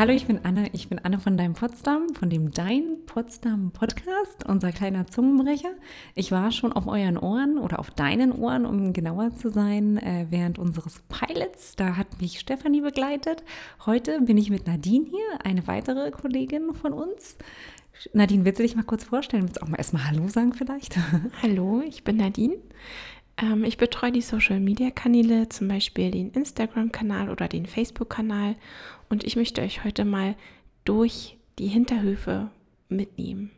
[0.00, 0.70] Hallo, ich bin Anne.
[0.72, 5.74] Ich bin Anne von Dein Potsdam, von dem Dein Potsdam Podcast, unser kleiner Zungenbrecher.
[6.14, 10.24] Ich war schon auf euren Ohren oder auf deinen Ohren, um genauer zu sein, äh,
[10.30, 11.76] während unseres Pilots.
[11.76, 13.44] Da hat mich Stefanie begleitet.
[13.84, 17.36] Heute bin ich mit Nadine hier, eine weitere Kollegin von uns.
[18.14, 19.42] Nadine, willst du dich mal kurz vorstellen?
[19.42, 20.96] Willst du auch mal erstmal Hallo sagen vielleicht?
[21.42, 22.56] Hallo, ich bin Nadine.
[23.40, 28.54] Ähm, ich betreue die Social-Media-Kanäle, zum Beispiel den Instagram-Kanal oder den Facebook-Kanal.
[29.08, 30.34] Und ich möchte euch heute mal
[30.84, 32.50] durch die Hinterhöfe
[32.88, 33.50] mitnehmen.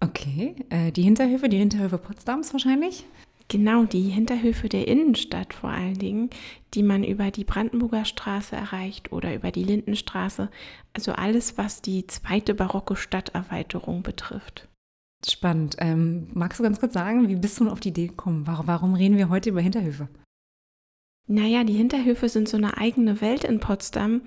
[0.00, 3.04] Okay, äh, die Hinterhöfe, die Hinterhöfe Potsdams wahrscheinlich?
[3.48, 6.30] Genau, die Hinterhöfe der Innenstadt vor allen Dingen,
[6.72, 10.48] die man über die Brandenburger Straße erreicht oder über die Lindenstraße.
[10.92, 14.68] Also alles, was die zweite barocke Stadterweiterung betrifft.
[15.28, 15.76] Spannend.
[15.78, 18.46] Ähm, magst du ganz kurz sagen, wie bist du auf die Idee gekommen?
[18.46, 20.08] Warum, warum reden wir heute über Hinterhöfe?
[21.26, 24.22] Naja, die Hinterhöfe sind so eine eigene Welt in Potsdam.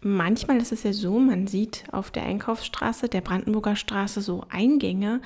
[0.00, 5.20] Manchmal ist es ja so, man sieht auf der Einkaufsstraße, der Brandenburger Straße, so Eingänge,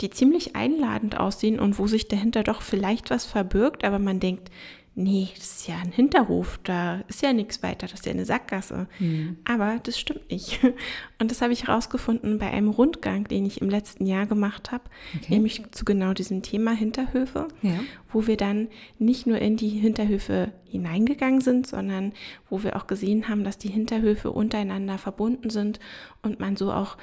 [0.00, 4.50] die ziemlich einladend aussehen und wo sich dahinter doch vielleicht was verbirgt, aber man denkt,
[4.96, 8.24] nee, das ist ja ein Hinterhof, da ist ja nichts weiter, das ist ja eine
[8.24, 8.88] Sackgasse.
[8.98, 9.36] Mhm.
[9.44, 10.58] Aber das stimmt nicht.
[11.20, 14.84] Und das habe ich herausgefunden bei einem Rundgang, den ich im letzten Jahr gemacht habe,
[15.14, 15.34] okay.
[15.34, 17.78] nämlich zu genau diesem Thema Hinterhöfe, ja.
[18.10, 22.14] wo wir dann nicht nur in die Hinterhöfe hineingegangen sind, sondern
[22.48, 25.78] wo wir auch gesehen haben, dass die Hinterhöfe untereinander verbunden sind
[26.22, 26.96] und man so auch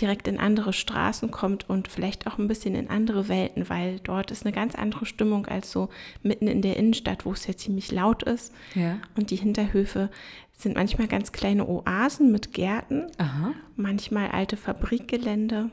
[0.00, 4.30] direkt in andere Straßen kommt und vielleicht auch ein bisschen in andere Welten, weil dort
[4.30, 5.88] ist eine ganz andere Stimmung als so
[6.22, 8.52] mitten in der Innenstadt, wo es ja ziemlich laut ist.
[8.74, 8.98] Ja.
[9.16, 10.10] Und die Hinterhöfe
[10.52, 13.52] sind manchmal ganz kleine Oasen mit Gärten, Aha.
[13.76, 15.70] manchmal alte Fabrikgelände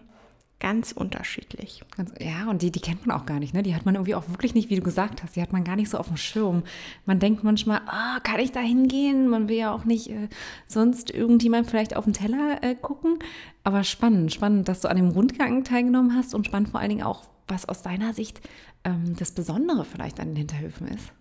[0.64, 1.84] ganz unterschiedlich.
[2.22, 3.64] ja, und die, die kennt man auch gar nicht, ne?
[3.64, 5.76] Die hat man irgendwie auch wirklich nicht, wie du gesagt hast, die hat man gar
[5.76, 6.64] nicht so auf dem Schirm.
[7.06, 9.28] Man denkt manchmal, ah, kann ich da hingehen?
[9.28, 10.30] Man will ja auch nicht äh,
[10.66, 13.20] sonst irgendjemand vielleicht auf den Teller äh, gucken.
[13.66, 17.04] Aber spannend, spannend, dass du an dem Rundgang teilgenommen hast und spannend vor allen Dingen
[17.04, 18.40] auch, was aus deiner Sicht
[18.86, 21.12] ähm, das Besondere vielleicht an den Hinterhöfen ist.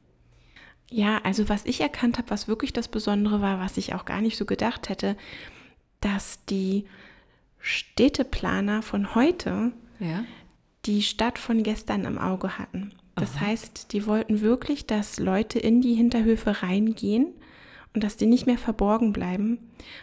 [0.88, 4.20] Ja, also was ich erkannt habe, was wirklich das Besondere war, was ich auch gar
[4.20, 5.16] nicht so gedacht hätte,
[6.00, 6.86] dass die
[7.62, 10.24] Städteplaner von heute ja.
[10.84, 12.92] die Stadt von gestern im Auge hatten.
[13.14, 13.46] Das Aha.
[13.46, 17.28] heißt, die wollten wirklich, dass Leute in die Hinterhöfe reingehen
[17.94, 19.58] und dass die nicht mehr verborgen bleiben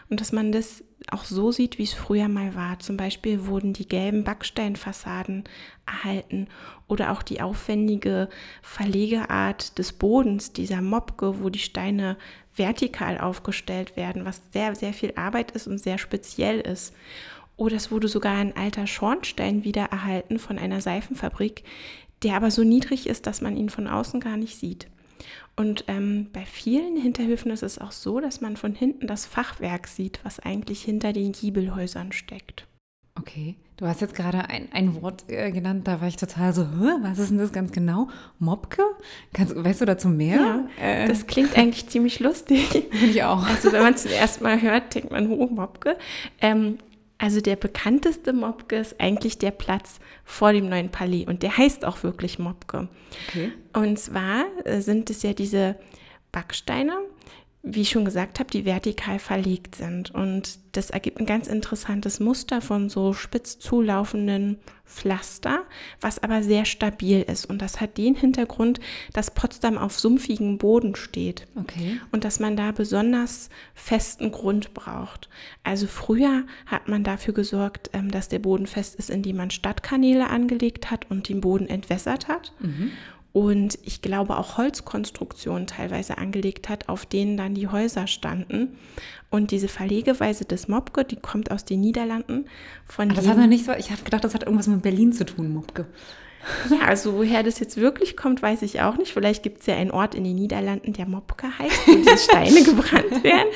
[0.10, 2.80] und dass man das auch so sieht, wie es früher mal war.
[2.80, 5.46] Zum Beispiel wurden die gelben Backsteinfassaden
[5.86, 6.48] erhalten
[6.88, 8.30] oder auch die aufwendige
[8.62, 12.18] Verlegeart des Bodens, dieser Mopke, wo die Steine
[12.56, 16.94] vertikal aufgestellt werden, was sehr, sehr viel Arbeit ist und sehr speziell ist.
[17.60, 21.64] Oder es wurde sogar ein alter Schornstein wieder erhalten von einer Seifenfabrik,
[22.24, 24.88] der aber so niedrig ist, dass man ihn von außen gar nicht sieht.
[25.58, 29.88] Und ähm, bei vielen Hinterhöfen ist es auch so, dass man von hinten das Fachwerk
[29.88, 32.66] sieht, was eigentlich hinter den Giebelhäusern steckt.
[33.20, 36.66] Okay, du hast jetzt gerade ein, ein Wort äh, genannt, da war ich total so,
[37.02, 38.08] was ist denn das ganz genau?
[38.40, 38.84] Mobke?
[39.34, 40.66] Kannst, weißt du dazu mehr?
[40.80, 41.08] Ja, äh.
[41.10, 42.70] das klingt eigentlich ziemlich lustig.
[42.92, 43.46] Finde ich auch.
[43.46, 45.98] Also wenn man es zum ersten Mal hört, denkt man, oh, Mobke.
[46.40, 46.78] Ähm,
[47.20, 51.86] also der bekannteste Mobke ist eigentlich der Platz vor dem neuen Palais und der heißt
[51.86, 52.88] auch wirklich Mobke.
[53.28, 53.52] Okay.
[53.74, 55.76] Und zwar äh, sind es ja diese
[56.32, 56.98] Backsteine,
[57.62, 60.12] wie ich schon gesagt habe, die vertikal verlegt sind.
[60.12, 65.66] Und das ergibt ein ganz interessantes Muster von so spitz zulaufenden Pflaster,
[66.00, 67.46] was aber sehr stabil ist.
[67.46, 68.80] Und das hat den Hintergrund,
[69.12, 71.48] dass Potsdam auf sumpfigem Boden steht.
[71.56, 72.00] Okay.
[72.14, 75.28] Und dass man da besonders festen Grund braucht.
[75.64, 80.30] Also früher hat man dafür gesorgt, ähm, dass der Boden fest ist, indem man Stadtkanäle
[80.30, 82.54] angelegt hat und den Boden entwässert hat.
[82.60, 82.92] Mhm
[83.32, 88.78] und ich glaube auch Holzkonstruktionen teilweise angelegt hat, auf denen dann die Häuser standen.
[89.30, 92.46] Und diese Verlegeweise des Mobke, die kommt aus den Niederlanden.
[92.88, 95.26] Von das hat er nicht so, ich habe gedacht, das hat irgendwas mit Berlin zu
[95.26, 95.86] tun, Mobke.
[96.70, 99.12] Ja, also woher das jetzt wirklich kommt, weiß ich auch nicht.
[99.12, 102.64] Vielleicht gibt es ja einen Ort in den Niederlanden, der Mobke heißt, wo die Steine
[102.64, 103.50] gebrannt werden.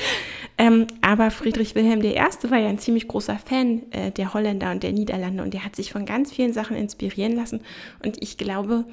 [0.58, 2.14] Ähm, aber Friedrich Wilhelm I.
[2.14, 5.74] war ja ein ziemlich großer Fan äh, der Holländer und der Niederlande und der hat
[5.74, 7.60] sich von ganz vielen Sachen inspirieren lassen.
[8.04, 8.84] Und ich glaube,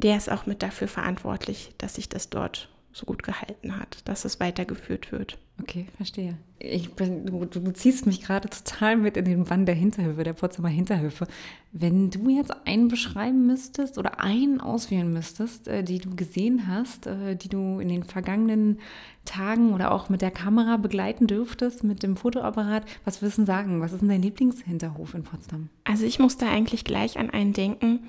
[0.00, 4.24] der ist auch mit dafür verantwortlich, dass sich das dort so gut gehalten hat, dass
[4.24, 5.38] es weitergeführt wird.
[5.60, 6.38] Okay, verstehe.
[6.58, 10.32] Ich bin, du, du ziehst mich gerade total mit in den Bann der Hinterhöfe, der
[10.32, 11.26] Potsdamer Hinterhöfe.
[11.72, 17.06] Wenn du jetzt einen beschreiben müsstest oder einen auswählen müsstest, äh, die du gesehen hast,
[17.06, 18.78] äh, die du in den vergangenen
[19.24, 23.80] Tagen oder auch mit der Kamera begleiten dürftest, mit dem Fotoapparat, was würdest du sagen?
[23.80, 25.68] Was ist denn dein Lieblingshinterhof in Potsdam?
[25.84, 28.00] Also ich muss da eigentlich gleich an einen denken,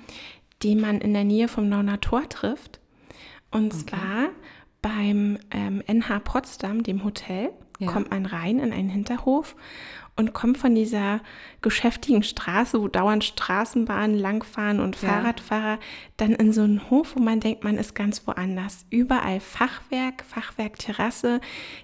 [0.62, 2.80] den man in der Nähe vom Nauner Tor trifft.
[3.50, 3.86] Und okay.
[3.86, 4.28] zwar
[4.80, 7.50] beim ähm, NH Potsdam, dem Hotel.
[7.78, 7.90] ja.
[7.90, 9.56] kommt man rein in einen Hinterhof
[10.14, 11.20] und kommt von dieser
[11.62, 15.78] geschäftigen Straße, wo dauernd Straßenbahnen langfahren und Fahrradfahrer, ja.
[16.18, 18.84] dann in so einen Hof, wo man denkt, man ist ganz woanders.
[18.90, 21.40] Überall Fachwerk, Fachwerkterrasse,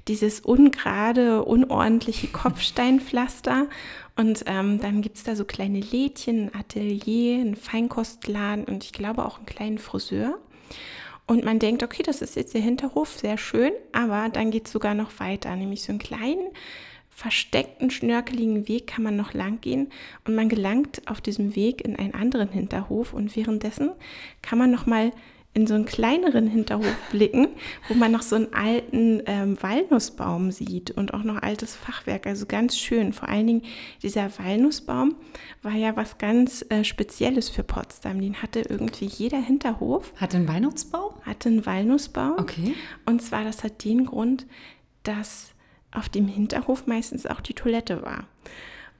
[0.08, 3.66] dieses ungerade, unordentliche Kopfsteinpflaster.
[4.14, 8.92] Und ähm, dann gibt es da so kleine Lädchen, ein Atelier, einen Feinkostladen und ich
[8.92, 10.38] glaube auch einen kleinen Friseur.
[11.26, 14.72] Und man denkt, okay, das ist jetzt der Hinterhof, sehr schön, aber dann geht es
[14.72, 16.48] sogar noch weiter, nämlich so einen kleinen
[17.18, 19.88] versteckten, schnörkeligen Weg kann man noch lang gehen
[20.24, 23.90] und man gelangt auf diesem Weg in einen anderen Hinterhof und währenddessen
[24.40, 25.10] kann man noch mal
[25.52, 27.48] in so einen kleineren Hinterhof blicken,
[27.88, 32.28] wo man noch so einen alten ähm, Walnussbaum sieht und auch noch altes Fachwerk.
[32.28, 33.12] Also ganz schön.
[33.12, 33.62] Vor allen Dingen
[34.00, 35.16] dieser Walnussbaum
[35.62, 38.20] war ja was ganz äh, Spezielles für Potsdam.
[38.20, 40.12] Den hatte irgendwie jeder Hinterhof.
[40.14, 41.14] Hatte einen Walnussbaum?
[41.22, 42.38] Hatte einen Walnussbaum.
[42.38, 42.76] Okay.
[43.06, 44.46] Und zwar, das hat den Grund,
[45.02, 45.56] dass
[45.92, 48.24] auf dem Hinterhof meistens auch die Toilette war.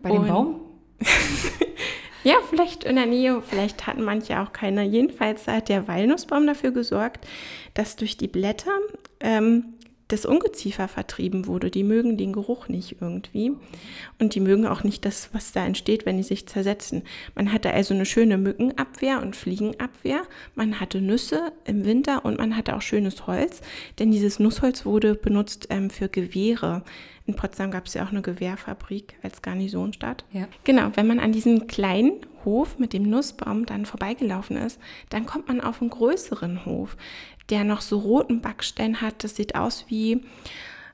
[0.01, 0.61] Bei dem Baum?
[2.25, 4.85] ja, vielleicht in der Nähe, vielleicht hatten manche auch keine.
[4.85, 7.27] Jedenfalls hat der Walnussbaum dafür gesorgt,
[7.75, 8.73] dass durch die Blätter
[9.21, 9.75] ähm,
[10.09, 11.71] das Ungeziefer vertrieben wurde.
[11.71, 13.53] Die mögen den Geruch nicht irgendwie.
[14.19, 17.03] Und die mögen auch nicht das, was da entsteht, wenn die sich zersetzen.
[17.35, 20.23] Man hatte also eine schöne Mückenabwehr und Fliegenabwehr.
[20.55, 23.61] Man hatte Nüsse im Winter und man hatte auch schönes Holz.
[23.99, 26.83] Denn dieses Nussholz wurde benutzt ähm, für Gewehre.
[27.27, 30.25] In Potsdam gab es ja auch eine Gewehrfabrik als Garnisonstadt.
[30.33, 30.49] Ja.
[30.65, 32.13] Genau, wenn man an diesem kleinen
[32.49, 34.81] Hof mit dem Nussbaum dann vorbeigelaufen ist,
[35.11, 36.97] dann kommt man auf einen größeren Hof
[37.49, 39.25] der noch so roten Backstein hat.
[39.25, 40.23] Das sieht aus wie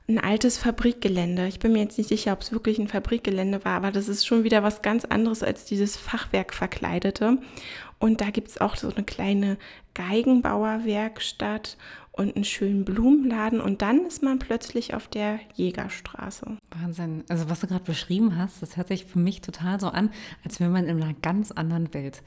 [0.07, 1.47] ein altes Fabrikgelände.
[1.47, 4.25] Ich bin mir jetzt nicht sicher, ob es wirklich ein Fabrikgelände war, aber das ist
[4.25, 7.39] schon wieder was ganz anderes als dieses Fachwerk verkleidete.
[7.97, 9.57] Und da gibt es auch so eine kleine
[9.95, 11.77] Geigenbauerwerkstatt
[12.15, 16.57] und einen schönen Blumenladen und dann ist man plötzlich auf der Jägerstraße.
[16.81, 17.23] Wahnsinn.
[17.29, 20.09] Also was du gerade beschrieben hast, das hört sich für mich total so an,
[20.43, 22.23] als wäre man in einer ganz anderen Welt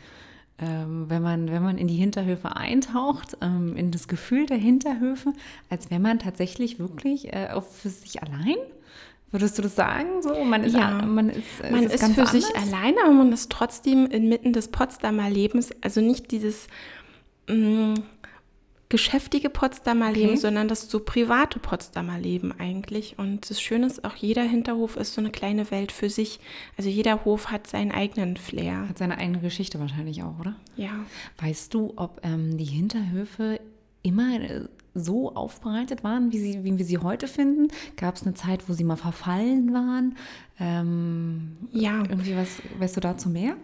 [0.60, 5.32] ähm, wenn, man, wenn man in die Hinterhöfe eintaucht, ähm, in das Gefühl der Hinterhöfe,
[5.70, 8.56] als wäre man tatsächlich wirklich äh, auf für sich allein?
[9.30, 10.22] Würdest du das sagen?
[10.22, 11.02] So, man ist, ja.
[11.02, 12.32] man ist, man ist, ist für anders?
[12.32, 16.66] sich alleine, aber man ist trotzdem inmitten des Potsdamer Lebens, also nicht dieses
[17.46, 17.94] mh, mm,
[18.88, 20.20] geschäftige Potsdamer okay.
[20.20, 23.18] Leben, sondern das so private Potsdamer Leben eigentlich.
[23.18, 26.40] Und das Schöne ist auch, jeder Hinterhof ist so eine kleine Welt für sich.
[26.76, 28.88] Also jeder Hof hat seinen eigenen Flair.
[28.88, 30.56] Hat seine eigene Geschichte wahrscheinlich auch, oder?
[30.76, 30.90] Ja.
[31.38, 33.60] Weißt du, ob ähm, die Hinterhöfe
[34.02, 34.62] immer äh,
[34.94, 37.68] so aufbereitet waren, wie, sie, wie wir sie heute finden?
[37.96, 40.16] Gab es eine Zeit, wo sie mal verfallen waren?
[40.58, 41.98] Ähm, ja.
[42.08, 43.56] Irgendwie was, weißt du dazu mehr?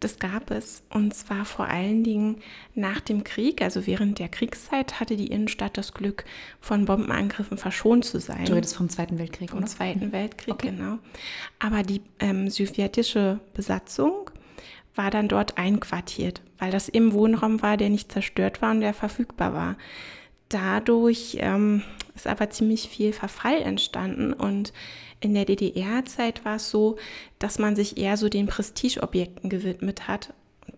[0.00, 0.82] Das gab es.
[0.88, 2.36] Und zwar vor allen Dingen
[2.74, 6.24] nach dem Krieg, also während der Kriegszeit, hatte die Innenstadt das Glück,
[6.58, 8.46] von Bombenangriffen verschont zu sein.
[8.46, 9.60] Du redest vom Zweiten Weltkrieg, oder?
[9.60, 10.70] Vom Zweiten Weltkrieg, okay.
[10.70, 10.98] genau.
[11.58, 14.30] Aber die ähm, sowjetische Besatzung
[14.94, 18.94] war dann dort einquartiert, weil das eben Wohnraum war, der nicht zerstört war und der
[18.94, 19.76] verfügbar war.
[20.50, 21.82] Dadurch ähm,
[22.14, 24.72] ist aber ziemlich viel Verfall entstanden und
[25.20, 26.96] in der DDR-Zeit war es so,
[27.38, 30.34] dass man sich eher so den Prestigeobjekten gewidmet hat,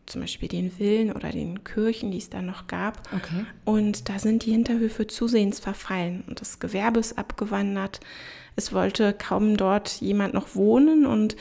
[0.07, 3.09] zum Beispiel den Villen oder den Kirchen, die es da noch gab.
[3.15, 3.47] Okay.
[3.65, 8.01] Und da sind die Hinterhöfe zusehends verfallen und das Gewerbe ist abgewandert.
[8.57, 11.37] Es wollte kaum dort jemand noch wohnen und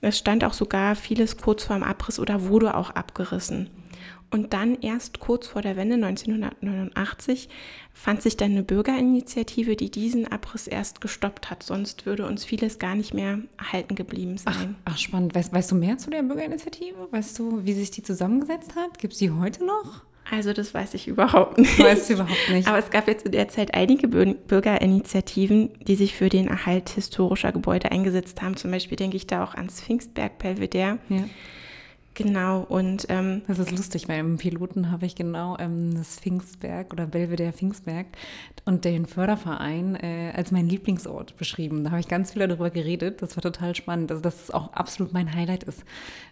[0.00, 3.68] es stand auch sogar vieles kurz vor dem Abriss oder wurde auch abgerissen.
[4.30, 7.48] Und dann erst kurz vor der Wende 1989
[7.92, 11.62] fand sich dann eine Bürgerinitiative, die diesen Abriss erst gestoppt hat.
[11.62, 14.76] Sonst würde uns vieles gar nicht mehr erhalten geblieben sein.
[14.84, 15.34] Ach, ach spannend.
[15.34, 17.08] Weißt, weißt, du mehr zu der Bürgerinitiative?
[17.10, 18.98] Weißt du, wie sich die zusammengesetzt hat?
[18.98, 20.02] Gibt es die heute noch?
[20.28, 21.78] Also das weiß ich überhaupt nicht.
[21.78, 22.66] Weißt du überhaupt nicht.
[22.66, 27.52] Aber es gab jetzt in der Zeit einige Bürgerinitiativen, die sich für den Erhalt historischer
[27.52, 28.56] Gebäude eingesetzt haben.
[28.56, 30.98] Zum Beispiel denke ich da auch ans Pfingstberg Belvedere.
[31.08, 31.24] Ja
[32.16, 36.90] Genau, und ähm, das ist lustig, weil im Piloten habe ich genau ähm, das Pfingstberg
[36.94, 38.06] oder Belvedere Pfingstberg
[38.64, 41.84] und den Förderverein äh, als meinen Lieblingsort beschrieben.
[41.84, 43.20] Da habe ich ganz viel darüber geredet.
[43.20, 44.10] Das war total spannend.
[44.10, 45.84] Also, das ist auch absolut mein Highlight ist,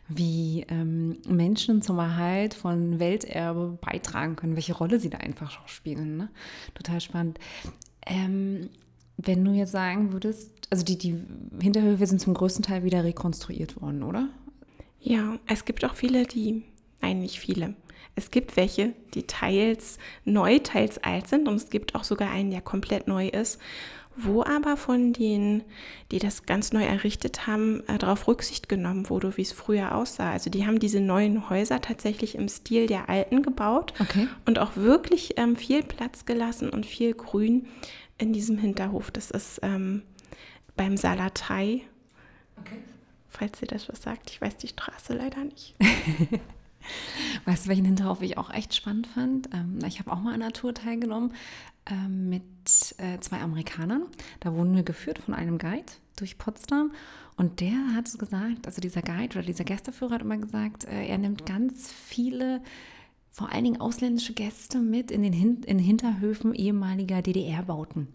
[0.09, 5.69] wie ähm, Menschen zum Erhalt von Welterbe beitragen können, welche Rolle sie da einfach auch
[5.69, 6.17] spielen.
[6.17, 6.31] Ne?
[6.73, 7.39] Total spannend.
[8.07, 8.71] Ähm,
[9.19, 11.23] wenn du jetzt sagen würdest, also die, die
[11.61, 14.31] Hinterhöfe sind zum größten Teil wieder rekonstruiert worden, oder?
[15.05, 16.63] Ja, es gibt auch viele, die,
[17.03, 17.75] nein, nicht viele.
[18.17, 22.51] Es gibt welche, die teils neu, teils alt sind und es gibt auch sogar einen,
[22.51, 23.61] der komplett neu ist,
[24.17, 25.63] wo aber von denen,
[26.11, 30.31] die das ganz neu errichtet haben, äh, darauf Rücksicht genommen wurde, wie es früher aussah.
[30.31, 34.27] Also die haben diese neuen Häuser tatsächlich im Stil der alten gebaut okay.
[34.47, 37.67] und auch wirklich ähm, viel Platz gelassen und viel Grün
[38.17, 39.11] in diesem Hinterhof.
[39.11, 40.01] Das ist ähm,
[40.77, 41.83] beim Salatei.
[42.59, 42.79] Okay.
[43.37, 45.75] Falls ihr das was sagt, ich weiß die Straße leider nicht.
[47.45, 49.49] weißt du, welchen Hinterhof ich auch echt spannend fand?
[49.53, 51.35] Ähm, ich habe auch mal an einer Tour teilgenommen
[51.87, 52.43] ähm, mit
[52.99, 54.05] äh, zwei Amerikanern.
[54.41, 56.93] Da wurden wir geführt von einem Guide durch Potsdam.
[57.37, 61.19] Und der hat gesagt, also dieser Guide oder dieser Gästeführer hat immer gesagt, äh, er
[61.19, 62.63] nimmt ganz viele
[63.35, 68.07] vor allen Dingen ausländische Gäste mit in den Hin in Hinterhöfen ehemaliger DDR-Bauten,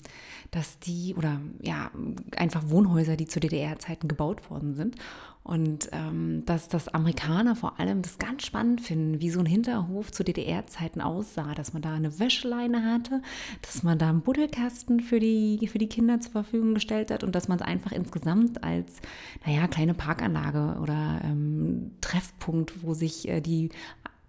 [0.49, 1.91] dass die oder ja
[2.37, 4.95] einfach Wohnhäuser, die zu DDR-Zeiten gebaut worden sind.
[5.43, 10.11] Und ähm, dass das Amerikaner vor allem das ganz spannend finden, wie so ein Hinterhof
[10.11, 13.21] zu DDR-Zeiten aussah, dass man da eine Wäscheleine hatte,
[13.63, 17.33] dass man da einen Buddelkasten für die für die Kinder zur Verfügung gestellt hat und
[17.33, 18.97] dass man es einfach insgesamt als
[19.43, 23.69] naja kleine Parkanlage oder ähm, Treffpunkt, wo sich äh, die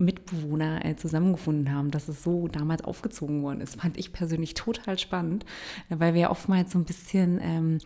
[0.00, 3.80] Mitbewohner äh, zusammengefunden haben, dass es so damals aufgezogen worden ist.
[3.80, 5.44] Fand ich persönlich total spannend,
[5.88, 7.78] weil wir ja oftmals so ein bisschen, ähm,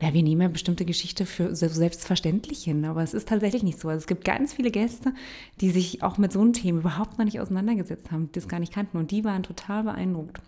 [0.00, 3.88] ja, wir nehmen ja bestimmte Geschichte für selbstverständlich hin, aber es ist tatsächlich nicht so.
[3.88, 5.12] Also es gibt ganz viele Gäste,
[5.60, 8.60] die sich auch mit so einem Thema überhaupt noch nicht auseinandergesetzt haben, die das gar
[8.60, 10.40] nicht kannten und die waren total beeindruckt.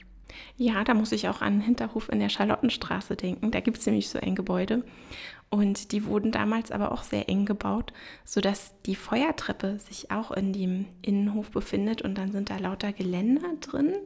[0.56, 3.50] Ja, da muss ich auch an den Hinterhof in der Charlottenstraße denken.
[3.50, 4.84] Da gibt es nämlich so ein Gebäude.
[5.52, 7.92] Und die wurden damals aber auch sehr eng gebaut,
[8.24, 13.56] sodass die Feuertreppe sich auch in dem Innenhof befindet und dann sind da lauter Geländer
[13.60, 13.96] drin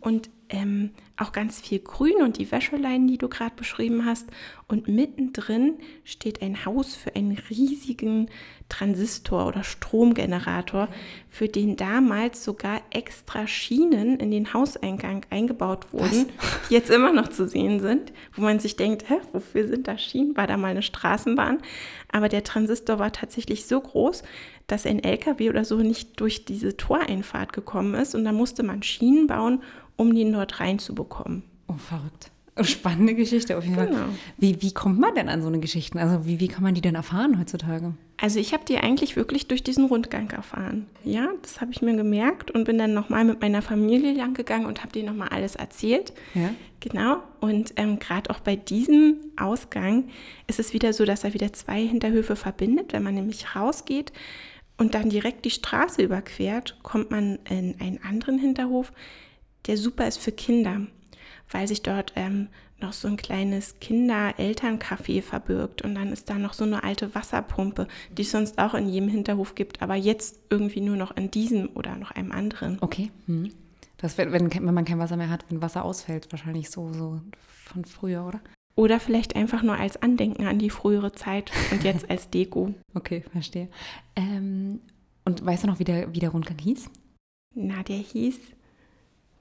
[0.00, 4.28] und ähm, auch ganz viel Grün und die Wäscheleinen, die du gerade beschrieben hast.
[4.68, 8.28] Und mittendrin steht ein Haus für einen riesigen
[8.68, 10.88] Transistor oder Stromgenerator,
[11.28, 16.68] für den damals sogar extra Schienen in den Hauseingang eingebaut wurden, Was?
[16.68, 19.96] die jetzt immer noch zu sehen sind, wo man sich denkt, hä, wofür sind da
[19.98, 20.36] Schienen?
[20.36, 21.58] War da mal eine Straßenbahn?
[22.10, 24.22] Aber der Transistor war tatsächlich so groß,
[24.66, 28.82] dass ein LKW oder so nicht durch diese Toreinfahrt gekommen ist und da musste man
[28.82, 29.62] Schienen bauen,
[29.96, 31.42] um den dort reinzubekommen.
[31.68, 32.30] Oh, verrückt.
[32.62, 33.96] Spannende Geschichte auf jeden genau.
[33.96, 34.08] Fall.
[34.38, 36.00] Wie, wie kommt man denn an so eine Geschichte?
[36.00, 37.92] Also wie, wie kann man die denn erfahren heutzutage?
[38.16, 40.86] Also ich habe die eigentlich wirklich durch diesen Rundgang erfahren.
[41.04, 44.64] Ja, das habe ich mir gemerkt und bin dann nochmal mit meiner Familie lang gegangen
[44.64, 46.14] und habe denen nochmal alles erzählt.
[46.34, 46.50] Ja.
[46.80, 47.22] Genau.
[47.40, 50.08] Und ähm, gerade auch bei diesem Ausgang
[50.46, 52.94] ist es wieder so, dass er wieder zwei Hinterhöfe verbindet.
[52.94, 54.12] Wenn man nämlich rausgeht
[54.78, 58.92] und dann direkt die Straße überquert, kommt man in einen anderen Hinterhof,
[59.66, 60.86] der super ist für Kinder
[61.50, 62.48] weil sich dort ähm,
[62.80, 67.88] noch so ein kleines Kinder-Elterncafé verbirgt und dann ist da noch so eine alte Wasserpumpe,
[68.10, 71.70] die es sonst auch in jedem Hinterhof gibt, aber jetzt irgendwie nur noch in diesem
[71.74, 72.78] oder noch einem anderen.
[72.80, 73.10] Okay.
[73.26, 73.50] Hm.
[73.98, 77.20] Das wird, wenn, wenn man kein Wasser mehr hat, wenn Wasser ausfällt, wahrscheinlich so, so
[77.64, 78.40] von früher, oder?
[78.74, 82.74] Oder vielleicht einfach nur als Andenken an die frühere Zeit und jetzt als Deko.
[82.92, 83.68] Okay, verstehe.
[84.16, 84.80] Ähm,
[85.24, 86.90] und weißt du noch, wie der, wie der Rundgang hieß?
[87.54, 88.38] Na, der hieß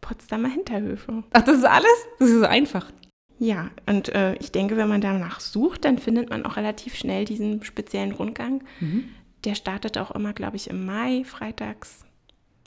[0.06, 1.24] Potsdamer Hinterhöfe.
[1.34, 2.08] Ach, das ist alles?
[2.20, 2.92] Das ist so einfach.
[3.40, 7.26] Ja, und äh, ich denke, wenn man danach sucht, dann findet man auch relativ schnell
[7.26, 8.64] diesen speziellen Rundgang.
[8.80, 9.06] Mhm.
[9.46, 12.06] Der startet auch immer, glaube ich, im Mai, freitags,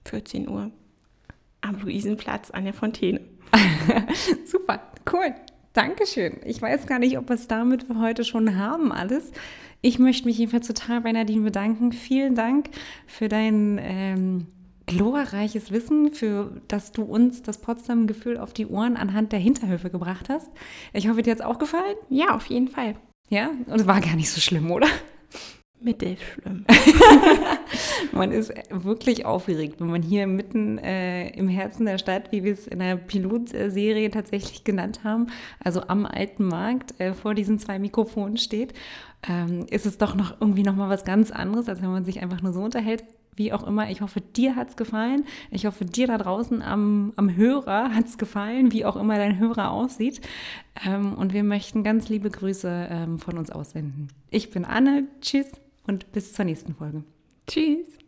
[0.07, 0.73] 14 Uhr,
[1.61, 3.21] am Luisenplatz an der Fontäne.
[4.45, 5.33] Super, cool.
[5.75, 6.41] Dankeschön.
[6.45, 9.31] Ich weiß gar nicht, ob wir es damit für heute schon haben, alles.
[9.81, 11.93] Ich möchte mich jedenfalls total bei Nadine bedanken.
[11.93, 12.71] Vielen Dank
[13.07, 14.47] für deinen ähm,
[14.89, 20.29] glorreiches Wissen, für das du uns das Potsdam-Gefühl auf die Ohren anhand der Hinterhöfe gebracht
[20.29, 20.51] hast.
[20.93, 21.97] Ich hoffe, dir hat es auch gefallen.
[22.09, 22.97] Ja, auf jeden Fall.
[23.29, 24.89] Ja, und es war gar nicht so schlimm, oder?
[25.81, 26.65] Mittelschlimm.
[28.13, 32.53] man ist wirklich aufgeregt, wenn man hier mitten äh, im Herzen der Stadt, wie wir
[32.53, 35.29] es in der Pilotserie tatsächlich genannt haben,
[35.63, 38.75] also am alten Markt äh, vor diesen zwei Mikrofonen steht,
[39.29, 42.23] ähm, ist es doch noch irgendwie noch mal was ganz anderes, als wenn man sich
[42.23, 43.05] einfach nur so unterhält
[43.39, 43.91] wie auch immer.
[43.91, 45.25] Ich hoffe, dir hat es gefallen.
[45.51, 49.39] Ich hoffe, dir da draußen am, am Hörer hat es gefallen, wie auch immer dein
[49.39, 50.21] Hörer aussieht.
[50.87, 54.09] Ähm, und wir möchten ganz liebe Grüße ähm, von uns aussenden.
[54.31, 55.05] Ich bin Anne.
[55.21, 55.51] Tschüss
[55.87, 57.05] und bis zur nächsten Folge.
[57.47, 57.99] Tschüss.